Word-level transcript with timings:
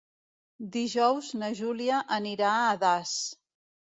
Dijous 0.75 1.27
na 1.41 1.49
Júlia 1.59 1.99
anirà 2.17 2.53
a 2.65 2.73
Das. 2.87 3.15